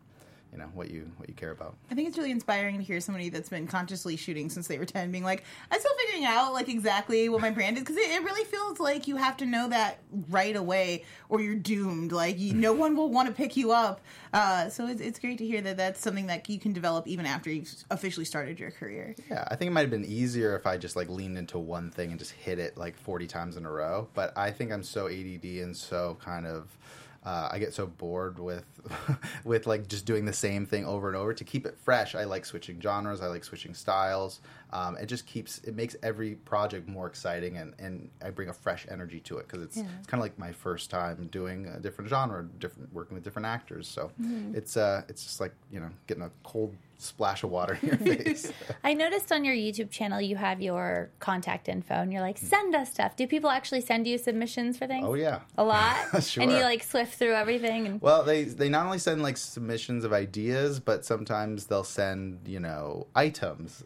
[0.53, 1.77] you know what you what you care about.
[1.91, 4.85] I think it's really inspiring to hear somebody that's been consciously shooting since they were
[4.85, 8.11] 10 being like, I'm still figuring out like exactly what my brand is because it,
[8.11, 12.13] it really feels like you have to know that right away or you're doomed.
[12.13, 14.01] Like you, no one will want to pick you up.
[14.33, 17.27] Uh, so it's, it's great to hear that that's something that you can develop even
[17.27, 19.15] after you've officially started your career.
[19.31, 21.91] Yeah, I think it might have been easier if I just like leaned into one
[21.91, 24.09] thing and just hit it like 40 times in a row.
[24.15, 26.77] But I think I'm so ADD and so kind of
[27.25, 28.65] uh, I get so bored with
[29.45, 31.35] with like just doing the same thing over and over.
[31.35, 33.21] To keep it fresh, I like switching genres.
[33.21, 34.41] I like switching styles.
[34.73, 38.53] Um, it just keeps it makes every project more exciting, and, and I bring a
[38.53, 41.81] fresh energy to it because it's, it's kind of like my first time doing a
[41.81, 43.89] different genre, different working with different actors.
[43.89, 44.13] So
[44.55, 47.97] it's uh it's just like you know getting a cold splash of water in your
[48.17, 48.53] face.
[48.85, 52.75] I noticed on your YouTube channel you have your contact info and you're like, send
[52.75, 53.17] us stuff.
[53.17, 55.07] Do people actually send you submissions for things?
[55.07, 55.97] oh yeah, A lot?
[56.31, 56.43] Sure.
[56.43, 60.05] And you like swift through everything and Well, they they not only send like submissions
[60.05, 63.83] of ideas, but sometimes they'll send you know items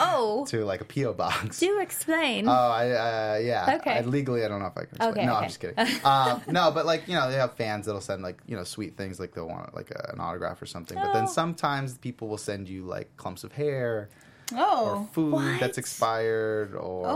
[0.00, 0.15] Oh
[0.48, 1.58] to like a PO box.
[1.60, 2.48] do explain.
[2.48, 3.76] Oh, I uh, yeah.
[3.80, 3.92] Okay.
[3.98, 4.88] I, legally, I don't know if I can.
[4.96, 5.10] Explain.
[5.12, 5.40] Okay, no, okay.
[5.42, 5.78] I'm just kidding.
[6.04, 8.96] uh, no, but like you know, they have fans that'll send like you know sweet
[8.96, 10.96] things, like they'll want like a, an autograph or something.
[10.96, 11.12] But Oh.
[11.14, 14.08] then sometimes people will send you like clumps of hair
[14.54, 15.58] Oh, or Oh, food What?
[15.60, 17.06] that's expired or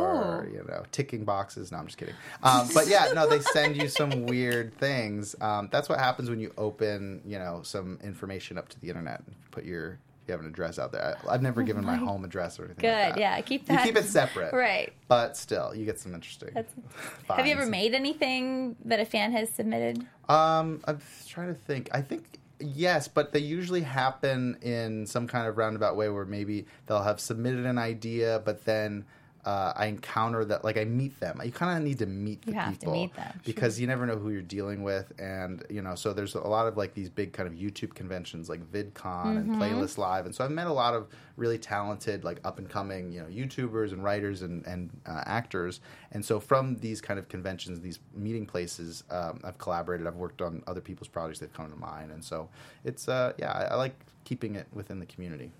[0.44, 0.50] Oh.
[0.50, 1.70] you know ticking boxes.
[1.70, 2.14] No, I'm just kidding.
[2.42, 5.36] Um, but yeah, no, they send you some weird things.
[5.40, 9.22] Um, that's what happens when you open you know some information up to the internet.
[9.26, 9.98] And put your
[10.30, 11.18] you have an address out there.
[11.28, 12.84] I, I've never given my home address or anything.
[12.88, 13.14] like Oh Good.
[13.14, 13.20] that.
[13.20, 14.92] Yeah, keep You that keep it separate, Right.
[15.08, 16.50] But still, you get some interesting.
[17.28, 20.06] Have you ever made anything that a fan has submitted?
[20.28, 21.88] Um, I'm trying to think.
[21.92, 22.24] I think
[22.60, 27.18] yes, but they usually happen in some kind of roundabout way where maybe they'll have
[27.18, 29.04] submitted an idea, but then
[29.44, 31.40] uh, I encounter that, like I meet them.
[31.44, 33.86] You kind of need to meet the You have to people meet them, because you
[33.86, 36.94] never know who you're dealing with, and you know, so there's a lot of like
[36.94, 39.62] these big kind of YouTube conventions like VidCon and Mm-hmm.
[39.62, 43.10] Playlist Live, and so I've met a lot of really talented, like up and coming,
[43.12, 45.80] you know, YouTubers and writers and and uh, actors,
[46.12, 50.06] and so from these kind of conventions, these meeting places, um, I've collaborated.
[50.06, 51.38] I've worked on other people's projects.
[51.38, 52.48] They've come to mine, and so
[52.84, 55.50] it's uh, yeah, I, I like keeping it within the community.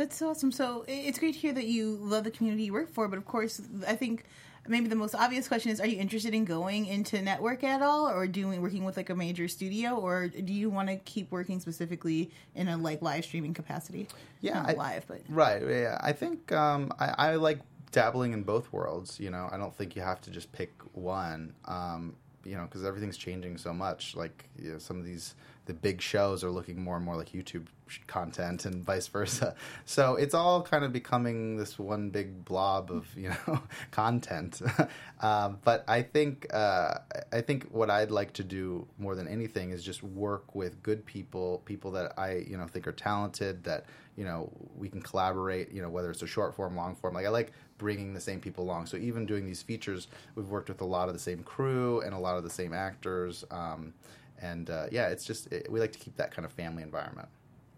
[0.00, 0.50] That's awesome.
[0.50, 3.06] So it's great to hear that you love the community you work for.
[3.06, 4.24] But of course, I think
[4.66, 8.08] maybe the most obvious question is: Are you interested in going into network at all,
[8.08, 11.60] or doing working with like a major studio, or do you want to keep working
[11.60, 14.08] specifically in a like live streaming capacity?
[14.40, 15.62] Yeah, I- live, but Right.
[15.68, 15.98] Yeah.
[16.00, 17.58] I think um, I, I like
[17.92, 19.20] dabbling in both worlds.
[19.20, 21.52] You know, I don't think you have to just pick one.
[21.66, 24.16] Um, you know, because everything's changing so much.
[24.16, 25.34] Like you know, some of these
[25.70, 27.66] the big shows are looking more and more like YouTube
[28.08, 29.54] content and vice versa.
[29.84, 34.60] So it's all kind of becoming this one big blob of you know content.
[35.20, 36.94] um, but I think uh,
[37.32, 41.06] I think what I'd like to do more than anything is just work with good
[41.06, 45.70] people, people that I you know think are talented that you know we can collaborate
[45.70, 48.40] you know whether it's a short form long form like i like bringing the same
[48.40, 51.42] people along so even doing these features we've worked with a lot of the same
[51.42, 53.94] crew and a lot of the same actors um,
[54.40, 57.28] and uh, yeah it's just it, we like to keep that kind of family environment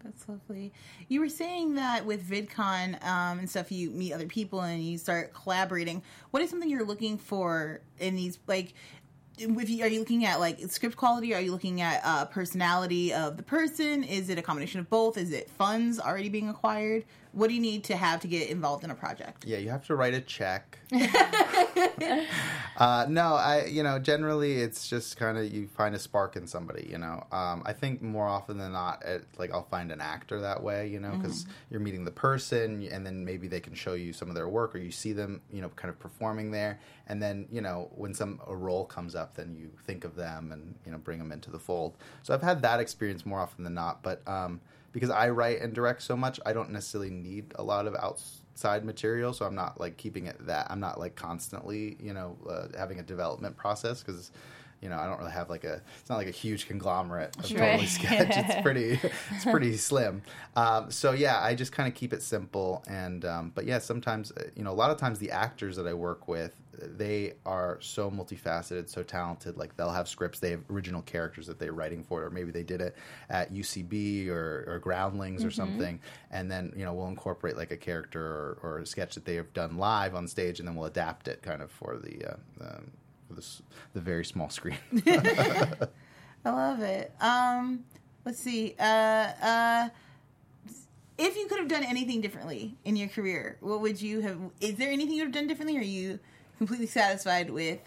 [0.03, 0.73] That's lovely.
[1.07, 4.97] You were saying that with VidCon um, and stuff, you meet other people and you
[4.97, 6.03] start collaborating.
[6.31, 8.37] What is something you're looking for in these?
[8.45, 8.73] Like,
[9.37, 11.33] if you, are you looking at like script quality?
[11.33, 14.03] Are you looking at uh, personality of the person?
[14.03, 15.17] Is it a combination of both?
[15.17, 17.05] Is it funds already being acquired?
[17.31, 19.45] What do you need to have to get involved in a project?
[19.45, 20.77] yeah you have to write a check
[22.77, 26.47] uh, no i you know generally it's just kind of you find a spark in
[26.47, 27.25] somebody you know.
[27.31, 30.87] Um, i think more often than not it, like i'll find an actor that way
[30.87, 34.29] you know because you're meeting the person and then maybe they can show you some
[34.29, 36.79] of their work or you see them you know kind of performing there.
[37.07, 40.51] And then you know when some a role comes up then you think of them
[40.51, 41.95] and you know bring them into the fold.
[42.23, 44.61] So i've had that experience more often than not but um,
[44.91, 47.95] because i write and direct so much i don't necessarily need a lot of
[48.53, 52.37] outside material so i'm not like keeping it that i'm not like constantly you know
[52.47, 54.31] uh, having a development process because
[54.83, 55.81] you know, I don't really have like a.
[56.01, 58.33] It's not like a huge conglomerate of totally sketch.
[58.35, 58.99] It's pretty.
[59.31, 60.23] It's pretty slim.
[60.57, 62.83] Um, so yeah, I just kind of keep it simple.
[62.85, 65.87] And um, but yeah, sometimes uh, you know, a lot of times the actors that
[65.87, 69.57] I work with, they are so multifaceted, so talented.
[69.57, 72.63] Like they'll have scripts, they have original characters that they're writing for, or maybe they
[72.63, 72.95] did it
[73.29, 75.99] at UCB or, or Groundlings or something,
[76.31, 79.35] and then you know we'll incorporate like a character or, or a sketch that they
[79.35, 82.25] have done live on stage, and then we'll adapt it kind of for the.
[82.25, 82.91] Uh, um,
[83.27, 83.47] for the,
[83.93, 84.77] the very small screen.
[85.07, 87.13] I love it.
[87.21, 87.85] Um,
[88.25, 88.75] let's see.
[88.77, 89.89] Uh, uh,
[91.17, 94.39] if you could have done anything differently in your career, what would you have?
[94.59, 95.77] Is there anything you would have done differently?
[95.77, 96.19] Or are you
[96.65, 97.79] completely satisfied with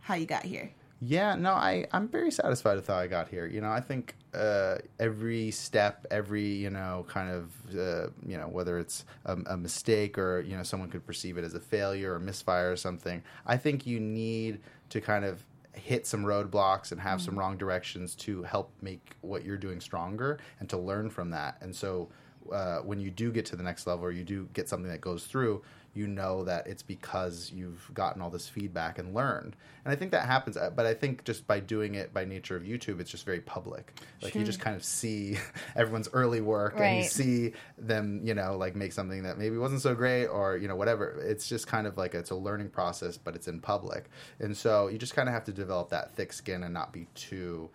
[0.00, 0.70] how you got here?
[1.00, 3.46] Yeah, no, I I'm very satisfied with how I got here.
[3.46, 8.46] You know, I think uh, every step, every you know, kind of uh, you know,
[8.46, 12.14] whether it's a, a mistake or you know, someone could perceive it as a failure
[12.14, 13.22] or misfire or something.
[13.46, 18.14] I think you need to kind of hit some roadblocks and have some wrong directions
[18.14, 21.56] to help make what you're doing stronger and to learn from that.
[21.62, 22.10] And so
[22.52, 25.00] uh, when you do get to the next level or you do get something that
[25.00, 25.62] goes through,
[25.94, 29.56] you know that it's because you've gotten all this feedback and learned.
[29.84, 32.56] And I think that happens, uh, but I think just by doing it by nature
[32.56, 33.92] of YouTube, it's just very public.
[34.22, 35.38] Like you just kind of see
[35.76, 39.82] everyone's early work and you see them, you know, like make something that maybe wasn't
[39.82, 41.20] so great or, you know, whatever.
[41.22, 44.08] It's just kind of like it's a learning process, but it's in public.
[44.40, 47.06] And so you just kind of have to develop that thick skin and not be
[47.14, 47.68] too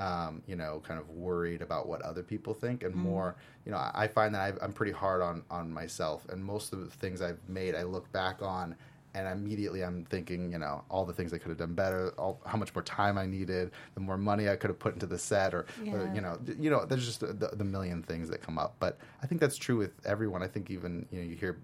[0.00, 3.36] um, you know, kind of worried about what other people think, and more,
[3.66, 6.72] you know, I I find that I've, I'm pretty hard on on myself, and most
[6.72, 8.74] of the things I've made, I look back on,
[9.14, 12.40] and immediately I'm thinking, you know, all the things I could have done better, all
[12.46, 15.18] how much more time I needed, the more money I could have put into the
[15.18, 18.58] set, or, or you know, you know, there's just the, the million things that come
[18.58, 20.42] up, but I think that's true with everyone.
[20.42, 21.58] I think even you know, you hear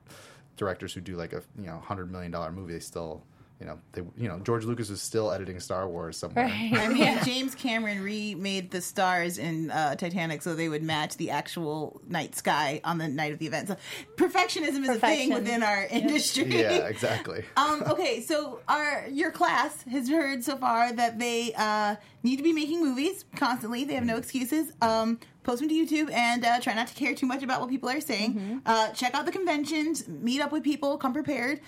[0.59, 3.25] directors who do like a you know hundred million dollar movie, they still.
[3.60, 4.02] You know, they.
[4.18, 6.44] You know, George Lucas is still editing Star Wars somewhere.
[6.46, 11.30] I mean, James Cameron remade the stars in uh, Titanic so they would match the
[11.30, 13.68] actual night sky on the night of the event.
[13.68, 13.76] So
[14.16, 16.60] perfectionism is a thing within our industry.
[16.60, 17.44] Yeah, exactly.
[17.56, 22.42] um, okay, so our your class has heard so far that they uh, need to
[22.42, 23.84] be making movies constantly.
[23.84, 24.72] They have no excuses.
[24.82, 27.70] Um, post them to YouTube and uh, try not to care too much about what
[27.70, 28.60] people are saying.
[28.66, 31.60] Uh, check out the conventions, meet up with people, come prepared.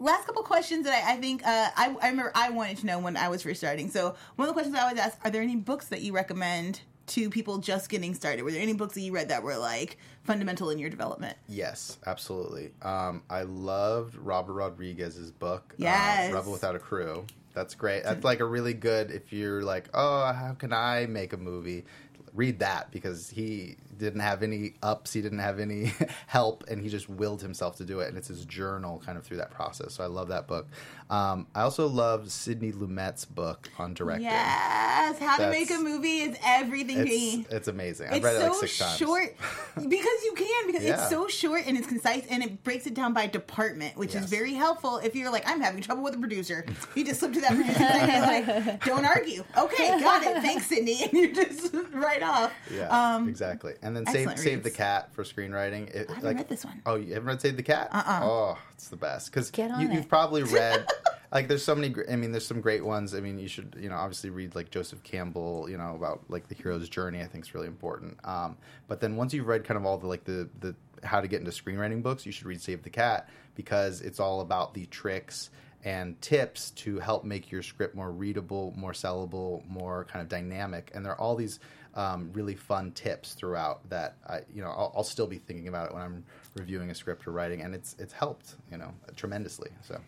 [0.00, 2.98] Last couple questions that I, I think uh, I, I remember I wanted to know
[2.98, 3.90] when I was first starting.
[3.90, 6.80] So one of the questions I always ask: Are there any books that you recommend
[7.08, 8.42] to people just getting started?
[8.42, 11.36] Were there any books that you read that were like fundamental in your development?
[11.48, 12.70] Yes, absolutely.
[12.82, 16.30] Um, I loved Robert Rodriguez's book, Yes.
[16.30, 17.26] uh, Rebel Without a Crew.
[17.52, 18.04] That's great.
[18.04, 21.84] That's like a really good if you're like, oh, how can I make a movie?
[22.32, 25.92] Read that because he didn't have any ups, he didn't have any
[26.26, 28.08] help, and he just willed himself to do it.
[28.08, 29.94] And it's his journal kind of through that process.
[29.94, 30.66] So I love that book.
[31.08, 34.24] Um, I also love Sidney Lumet's book on directing.
[34.26, 37.40] Yes, how to make a movie is everything to me.
[37.40, 38.08] It's, it's amazing.
[38.08, 38.96] I've It's read it so like six times.
[38.96, 39.36] short
[39.74, 40.94] because you can because Yeah.
[40.94, 44.26] it's so short and it's concise and it breaks it down by department, which is
[44.26, 46.64] very helpful if you're like I'm having trouble with a producer.
[46.94, 49.44] You just slip to that producer and you're like, don't argue.
[49.56, 50.42] Okay, got it.
[50.42, 52.52] Thanks, Sidney, and you just right off.
[52.74, 53.74] Yeah, Um, exactly.
[53.82, 55.88] And then save save the cat for screenwriting.
[55.94, 56.82] It, I haven't like, read this one.
[56.86, 57.88] Oh, you haven't read Save the Cat?
[57.92, 58.20] Uh-uh.
[58.22, 60.86] Oh, it's the best because you, you've probably read.
[61.32, 61.94] like, there's so many.
[62.10, 63.14] I mean, there's some great ones.
[63.14, 65.68] I mean, you should you know obviously read like Joseph Campbell.
[65.68, 67.20] You know about like the hero's journey.
[67.20, 68.18] I think is really important.
[68.24, 68.56] Um,
[68.88, 71.40] but then once you've read kind of all the like the the how to get
[71.40, 75.50] into screenwriting books, you should read Save the Cat because it's all about the tricks
[75.84, 80.90] and tips to help make your script more readable, more sellable, more kind of dynamic.
[80.94, 81.58] And there are all these
[81.94, 85.88] um, really fun tips throughout that I, you know, I'll, I'll still be thinking about
[85.88, 86.24] it when I'm
[86.56, 89.70] reviewing a script or writing, and it's it's helped, you know, tremendously.
[89.82, 90.00] So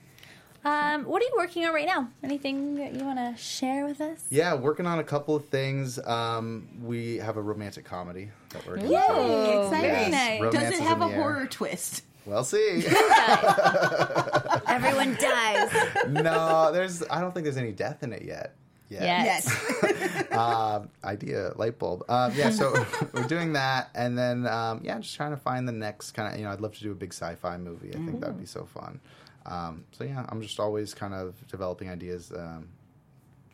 [0.64, 2.08] Um, what are you working on right now?
[2.22, 4.24] Anything that you want to share with us?
[4.30, 5.98] yeah, working on a couple of things.
[5.98, 8.92] Um, we have a romantic comedy that we're doing.
[8.92, 9.70] Yay, exciting.
[9.80, 10.40] very nice.
[10.40, 11.20] Does Romance it is have a the air.
[11.20, 12.04] horror twist?
[12.24, 12.84] We'll see.
[14.68, 15.70] Everyone dies.
[16.08, 17.02] no, there's.
[17.10, 18.54] I don't think there's any death in it yet.
[18.88, 19.02] Yet.
[19.02, 19.46] Yes.
[19.82, 20.11] Yes.
[20.32, 22.04] um, idea light bulb.
[22.08, 22.72] Um, yeah, so
[23.12, 26.38] we're doing that, and then um, yeah, just trying to find the next kind of.
[26.38, 27.90] You know, I'd love to do a big sci-fi movie.
[27.90, 29.00] I think that'd be so fun.
[29.46, 32.32] Um, so yeah, I'm just always kind of developing ideas.
[32.34, 32.68] Um,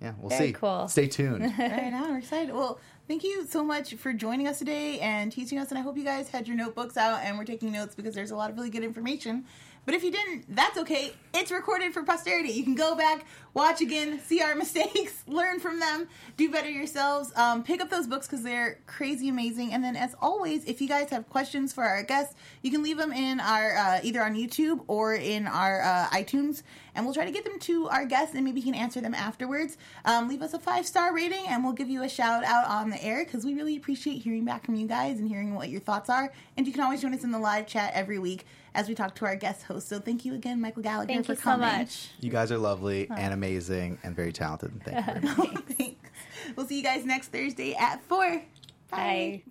[0.01, 0.53] yeah, we'll Very see.
[0.53, 0.87] cool.
[0.89, 1.43] Stay tuned.
[1.59, 2.55] right now, We're excited.
[2.55, 5.71] Well, thank you so much for joining us today and teaching us.
[5.71, 8.31] And I hope you guys had your notebooks out and we're taking notes because there's
[8.31, 9.45] a lot of really good information.
[9.89, 11.15] But if you didn't, that's okay.
[11.33, 12.51] It's recorded for posterity.
[12.51, 13.25] You can go back,
[13.55, 17.33] watch again, see our mistakes, learn from them, do better yourselves.
[17.37, 19.73] Um, pick up those books because they're crazy amazing.
[19.73, 22.99] And then, as always, if you guys have questions for our guests, you can leave
[22.99, 27.25] them in our uh, either on YouTube or in our uh, iTunes, and we'll try
[27.25, 29.77] to get them to our guests, and maybe he can answer them afterwards.
[30.05, 32.91] Um, leave us a five star rating, and we'll give you a shout out on
[32.91, 35.81] the air because we really appreciate hearing back from you guys and hearing what your
[35.81, 36.33] thoughts are.
[36.57, 39.15] And you can always join us in the live chat every week as we talk
[39.17, 39.89] to our guest host.
[39.89, 42.11] So thank you again, Michael Gallagher, Thank for you so much.
[42.21, 44.73] You guys are lovely and amazing and very talented.
[44.85, 45.29] Thank you.
[45.35, 45.65] Very much.
[45.65, 46.11] Thanks.
[46.57, 48.43] We'll see you guys next Thursday at four.
[48.91, 49.43] Bye.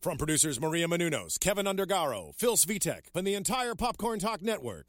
[0.00, 4.88] From producers Maria Menounos, Kevin Undergaro, Phil Svitek, and the entire Popcorn Talk Network,